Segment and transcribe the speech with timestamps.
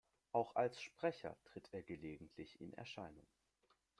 [0.31, 3.27] Auch als Sprecher tritt er gelegentlich in Erscheinung.